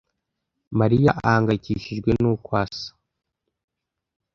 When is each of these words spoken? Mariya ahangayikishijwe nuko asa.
Mariya 0.79 1.11
ahangayikishijwe 1.19 2.09
nuko 2.19 2.49
asa. 2.63 2.89